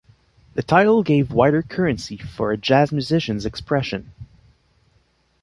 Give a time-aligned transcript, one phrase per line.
[0.55, 4.11] The title gave wider currency for a jazz musician's expression.